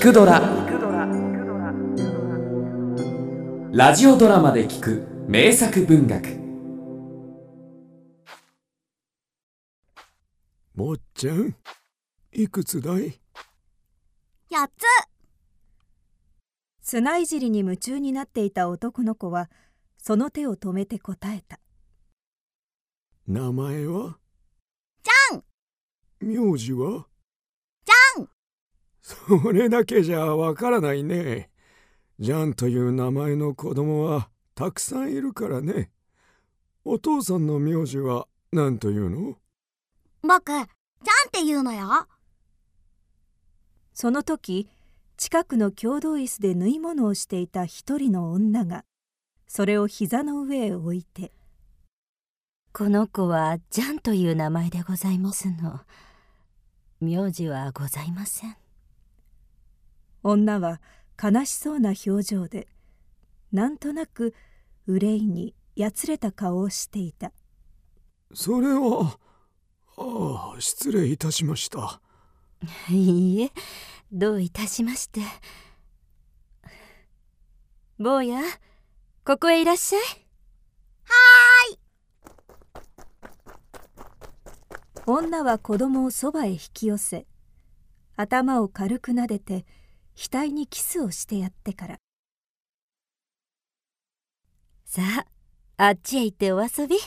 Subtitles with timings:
[0.00, 0.40] 聞くドラ」
[3.70, 6.40] ラジオドラマで聞く名作文学。
[10.74, 11.54] もっちゃん
[12.32, 13.20] いくつだい？
[14.48, 14.86] やつ。
[16.80, 19.50] 砂いじりに夢中になっていた男の子は
[19.98, 21.60] その手を止めて答えた。
[23.28, 24.16] 名前は？
[25.02, 25.44] じゃん。
[26.22, 27.09] 名字は？
[29.02, 31.50] それだけじゃわからないね。
[32.18, 35.90] ジャンという名前の子供はたくさんいるからね。
[36.84, 39.36] お父さんの名字は何というの？
[40.22, 40.66] 僕じゃんっ
[41.32, 42.06] て言うのよ。
[43.92, 44.68] その時
[45.16, 48.84] 近くの共同椅子で縫い物をしていた一人の女が
[49.46, 51.32] それを膝の上へ置いて
[52.72, 55.80] 「この子はジャンという名前でございますの。
[57.00, 58.56] 名字はございません」
[60.22, 60.80] 女は
[61.22, 62.68] 悲しそうな表情で
[63.52, 64.34] なんとなく
[64.86, 67.32] 憂いにやつれた顔をしていた。
[68.34, 69.18] それは
[69.96, 72.00] ああ失礼いたしました。
[72.90, 73.50] いいえ
[74.12, 75.20] どういたしまして。
[77.98, 78.40] 坊や
[79.24, 80.00] ここへいらっしゃい。
[85.06, 87.26] 女は子供をそばへ引き寄せ
[88.16, 89.66] 頭を軽く撫でて
[90.28, 91.96] 額にキスをしてやってから
[94.84, 95.02] さ
[95.78, 96.98] ああっちへ行ってお遊びう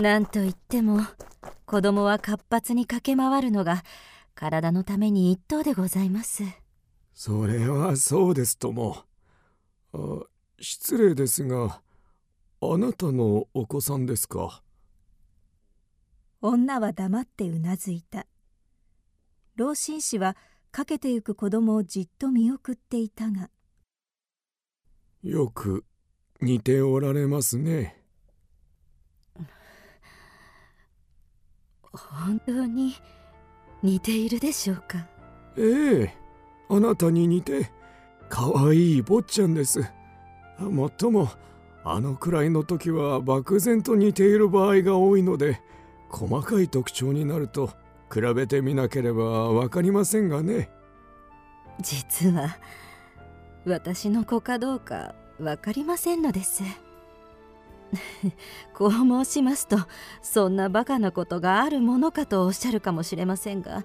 [0.00, 1.00] んなんといっても
[1.64, 3.82] 子供は活発に駆け回るのが
[4.34, 6.42] 体のために一等でございます
[7.14, 8.98] それはそうですとも
[9.94, 10.20] あ
[10.60, 11.80] 失礼ですが
[12.60, 14.62] あなたのお子さんですか
[16.42, 18.26] 女は黙ってうなずいた
[19.56, 20.36] 老紳士は
[20.70, 23.48] かけてゆく子供をじっと見送っていたが。
[25.22, 25.86] よく
[26.42, 28.02] 似ておられますね。
[31.90, 32.94] 本当に
[33.82, 35.08] 似ているでしょうか？
[35.56, 36.14] ええ
[36.68, 37.70] あなたに似て
[38.28, 39.80] かわいい坊ちゃんです。
[40.58, 41.30] もっとも
[41.82, 45.62] あのくらいの時は漠然と似ている場合が多いので
[46.10, 47.70] 細かい特徴になると
[48.12, 50.70] 比べてみなければ分かりませんがね。
[51.80, 52.56] 実は
[53.66, 56.62] 私の子かどうか分かりませんのです。
[58.74, 59.76] こう申しますと
[60.22, 63.84] そんなバカなことがあるものかとおっしゃるかもしれませんが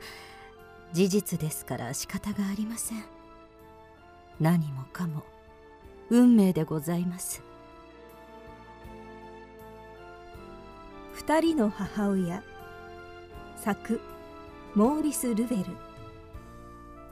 [0.91, 3.03] 事実ですから仕方がありません。
[4.39, 5.23] 何もかも
[6.09, 7.43] 運命でございます。
[11.13, 12.43] 二人の母親
[13.55, 14.10] 作。
[14.73, 15.65] モーリス・ルベル。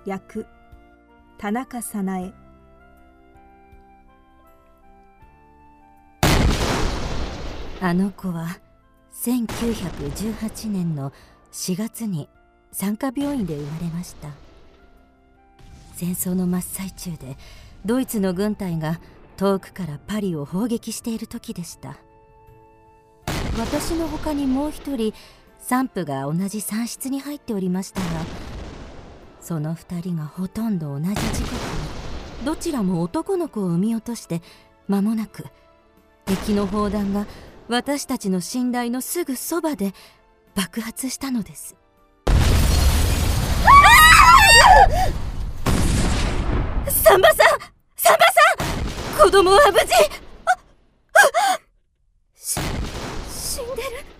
[0.05, 0.45] 役
[1.37, 2.31] 田中早苗。
[7.81, 8.59] あの子は
[9.13, 11.11] 1918年の
[11.51, 12.29] 4月に
[12.71, 14.29] 産科病院で生まれました。
[15.95, 17.37] 戦争の真っ最中で
[17.83, 19.01] ドイツの軍隊が
[19.35, 21.97] 遠くからパリを砲撃している時でした。
[23.59, 25.13] 私の他にもう一人
[25.59, 28.07] 産婦が同じ産室に入っておりましたが
[29.41, 31.53] その2人がほとんど同じ時刻
[32.41, 34.41] にどちらも男の子を産み落として
[34.87, 35.45] 間もなく
[36.25, 37.25] 敵の砲弾が
[37.67, 39.93] 私たちの寝台のすぐそばで
[40.55, 41.75] 爆発したのです。
[46.89, 47.59] サンバさん!
[47.95, 49.25] サンバさん!
[49.25, 49.87] 子供は無事!
[52.35, 52.59] 死
[53.61, 54.18] んでる。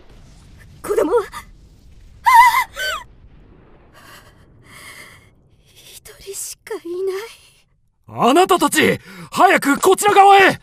[0.82, 1.24] 子供は。
[5.66, 7.16] 一人しかいない。
[8.08, 9.00] あなたたち
[9.32, 10.60] 早くこちら側へ。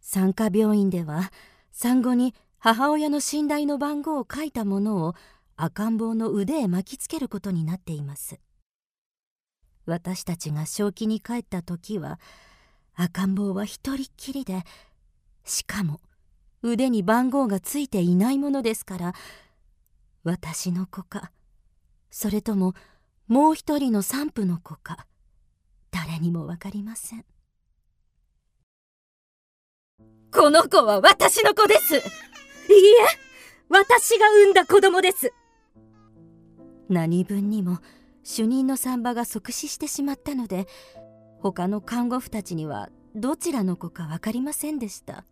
[0.00, 1.32] 産科病院では
[1.72, 5.14] 産後に母親の寝台の番号を書いたものを
[5.56, 8.38] 赤ん坊の腕へ巻きつけることになっています。
[9.86, 12.18] 私たちが正気に帰った時は
[12.94, 14.62] 赤ん坊は一人っきりで
[15.44, 16.00] しかも
[16.66, 19.12] 腕に番号がついていないものですから
[20.22, 21.30] 私の子か
[22.10, 22.74] それとも
[23.28, 25.06] もう一人の産婦の子か
[25.90, 27.24] 誰にも分かりません。
[30.32, 31.94] この子は私の子です。
[31.94, 32.02] いいえ
[33.68, 35.32] 私が産んだ子供です。
[36.88, 37.78] 何分にも
[38.24, 40.66] 主任の産婆が即死してしまったので
[41.40, 45.24] 他の看護婦たちにはどちらの子か分かりませんでした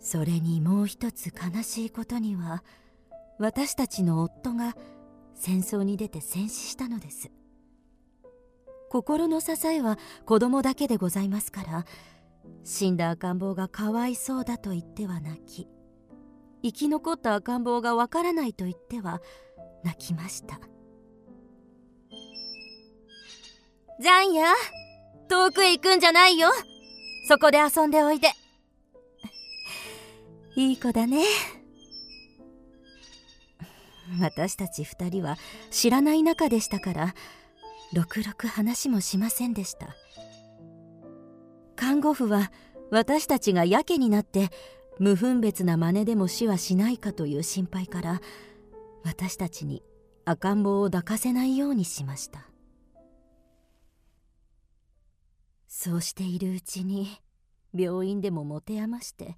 [0.00, 2.62] それにもう一つ悲しいことには
[3.38, 4.76] 私たちの夫が
[5.34, 7.30] 戦争に出て戦死したのです。
[8.90, 11.84] 心の支えは子供だけでございますから
[12.64, 15.68] 死んだ赤ん坊がかわいそうだと言っては泣き
[16.62, 19.20] 生き残った赤ん坊がわからないと言っては
[19.84, 20.58] 泣きました。
[24.00, 24.54] ジャンや
[25.28, 26.48] 遠くへ行くんじゃないよ。
[27.28, 28.28] そこで遊んでおいで。
[30.58, 31.22] いい子だね。
[34.20, 35.36] 私たち二人は
[35.70, 37.14] 知らない仲でしたから
[37.92, 39.94] ろくろく話もしませんでした。
[41.76, 42.50] 看護婦は
[42.90, 44.50] 私たちがやけになって
[44.98, 48.20] 無分別な真似でも死はしないかという心配から
[49.04, 49.84] 私たちに
[50.24, 52.48] 赤ん坊を抱かせないようにしました。
[55.68, 57.06] そうしているうちに
[57.72, 59.36] 病院でも持て余して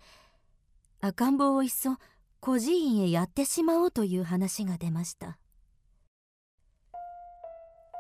[1.03, 1.97] 赤ん坊をいっそ
[2.41, 5.39] 孤児院へやってしまおうという話が出ました。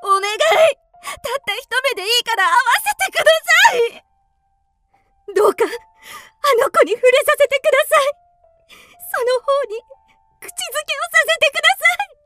[0.05, 0.38] お願い。
[1.00, 1.67] たった一
[1.97, 4.05] 目でいいから会わせてください。
[5.35, 5.69] どうかあ
[6.62, 8.12] の子に触れさせてください。
[9.11, 9.81] その方に
[10.41, 12.20] 口づけをさせてください。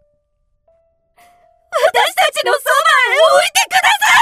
[1.87, 4.19] 私たちのそばへ置いてくださ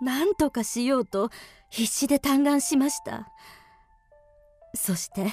[0.00, 0.04] い。
[0.04, 1.30] なんとかしようと
[1.70, 3.28] 必死で嘆願しました。
[4.74, 5.26] そして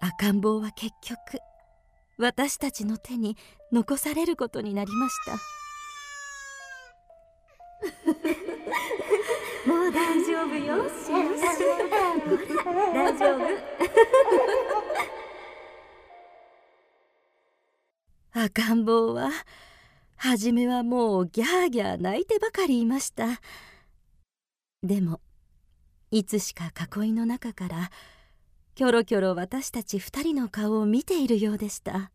[0.00, 1.18] 赤ん坊は結局
[2.18, 3.36] 私たちの手に
[3.72, 5.32] 残されることになりました。
[9.66, 10.88] もう大丈夫よ。
[10.88, 11.10] し
[12.94, 13.40] 大丈夫。
[18.44, 19.30] 赤ん坊は
[20.16, 23.40] 初めはもうギャーギャー泣いてばかりいました。
[24.82, 25.20] でも
[26.10, 27.90] いつしか囲いの中から
[28.74, 32.10] キョロキョロ私たち二人の顔を見ているようでした。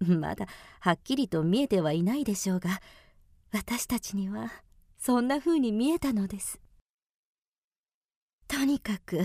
[0.00, 0.46] まだ
[0.80, 2.80] はっきりと見えてはいないでしょうが
[3.52, 4.52] 私たちには
[4.98, 6.60] そんな風に見えたのです。
[8.46, 9.20] とにかく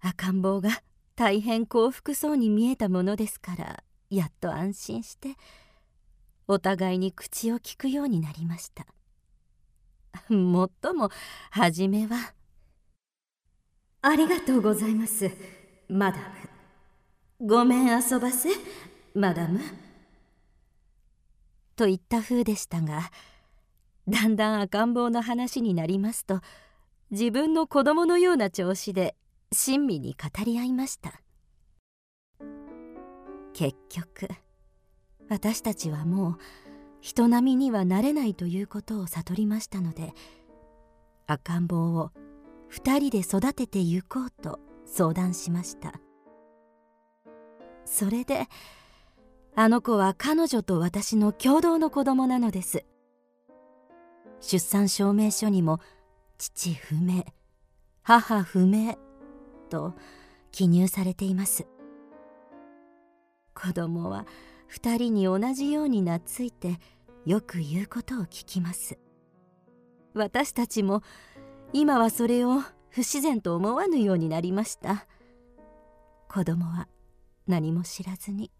[0.00, 0.82] 赤ん坊が
[1.16, 5.36] 大変幸福そうに見えたものですからやっと安心して
[6.46, 8.86] お互いに口を聞くようになりました。
[10.28, 11.10] もっとも
[11.50, 12.34] 初めは
[14.02, 15.30] 「ありがとうございます
[15.88, 16.24] マダム」
[17.46, 18.50] 「ごめん遊ばせ
[19.14, 19.60] マダム」
[21.76, 23.10] といった風でしたが
[24.06, 26.40] だんだん赤ん坊の話になりますと
[27.10, 29.16] 自分の子供のような調子で
[29.52, 31.20] 親身に語り合いました。
[33.54, 34.28] 結局
[35.28, 36.38] 私たちはもう
[37.04, 40.14] 人並みにはなれないということを悟りましたので
[41.26, 42.12] 赤ん坊を
[42.68, 46.00] 二人で育ててゆこうと相談しました。
[47.84, 48.46] それで
[49.54, 52.86] あの子は彼女と私の共同の子供なのです。
[54.40, 55.80] 出産証明書にも
[56.38, 57.26] 父不明
[58.02, 58.96] 母不明
[59.68, 59.92] と
[60.52, 61.66] 記入されています。
[63.54, 64.24] 子供は
[64.74, 66.80] 二人に同じように懐いて
[67.24, 68.98] よく言うことを聞きます。
[70.14, 71.02] 私たちも
[71.72, 75.06] 今はそれを不自然と思わぬようになりました。
[76.28, 76.88] 子供は
[77.46, 78.50] 何も知らずに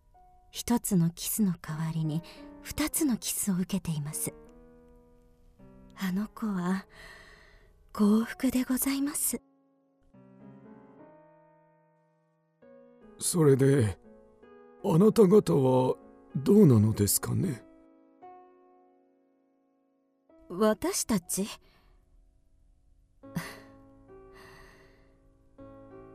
[0.53, 2.23] 一つのキスの代わりに
[2.63, 4.33] 二つのキスを受けています。
[5.97, 6.87] あの子は
[7.93, 9.43] 幸福でございます。
[13.19, 13.99] それで
[14.85, 16.04] あなた方は
[16.37, 17.63] どうなのですかね？
[20.49, 21.47] 私たち？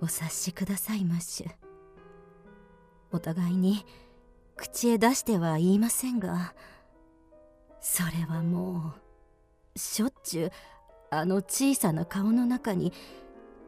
[0.01, 1.51] お察しくださいマッシュ
[3.11, 3.85] お互いに
[4.55, 6.53] 口へ出しては言いませんが
[7.81, 8.93] それはも
[9.75, 10.51] うしょっちゅう
[11.09, 12.93] あの小さな顔の中に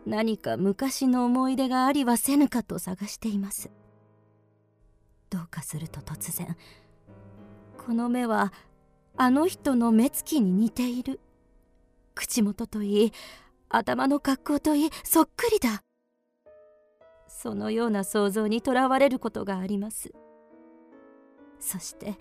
[0.06, 3.70] 何か昔の思い出がありはせぬかと探しています。
[5.32, 6.56] どうかすると突然
[7.84, 8.54] この目は
[9.18, 11.20] あの人の目つきに似ている。
[12.14, 13.14] 口元といい
[13.70, 15.82] 頭の格好といいそっくりだ。
[17.28, 20.12] そのような想像にとらわれることがあります。
[21.60, 22.18] そして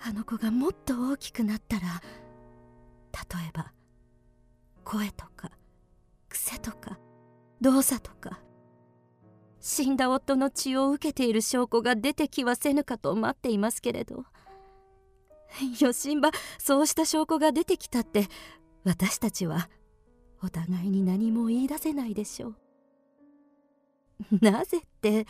[0.00, 1.82] あの子がもっと大きくなったら
[3.12, 3.72] 例えば
[4.84, 5.50] 声とか
[6.28, 6.98] 癖とか
[7.60, 8.40] 動作とか
[9.60, 14.24] 死んだ夫の血を受けている証拠が出てきはせぬかと待っていますけれど。
[15.80, 18.28] よしんばそうした証拠が出てきたって
[18.84, 19.68] 私たちは
[20.42, 22.54] お互いに何も言い出せないでしょう。
[24.40, 25.26] なぜって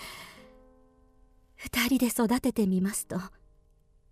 [1.57, 3.19] 二人で育ててみますと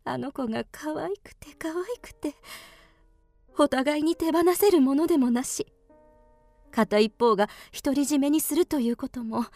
[0.04, 2.34] あの子が可愛くて可愛くて
[3.58, 5.66] お互いに手放せるものでもなし。
[6.70, 9.46] 片一方が独り占めにするということも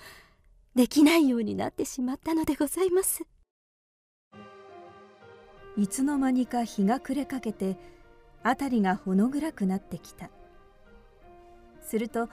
[0.75, 3.25] できないようになってしまったのでございます。
[5.76, 7.76] いつの間にか日が暮れかけて
[8.43, 10.31] 辺りがほの暗くなってきた。
[11.83, 12.31] すると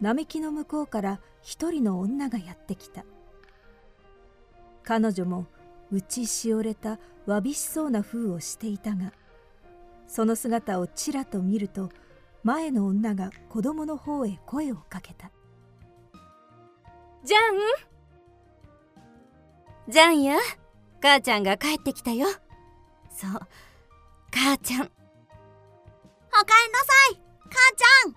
[0.00, 3.04] 並木の向こうから一人の女がやってきた。
[4.82, 5.46] 彼女も
[5.90, 9.12] 打ちしおれたわびしそうな風をしていたが
[10.06, 11.90] その姿をちらと見ると
[12.42, 15.30] 前の女が子供の方へ声をかけた
[17.24, 17.40] 「ジャン
[19.90, 20.36] ジャンや。
[21.00, 22.26] 母ちゃんが帰ってきたよ。
[23.08, 23.30] そう。
[24.30, 24.82] 母ちゃん。
[24.82, 24.92] おか
[26.38, 27.20] えんなさい。
[27.44, 28.14] 母ちゃん。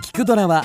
[0.00, 0.64] 聞くドラは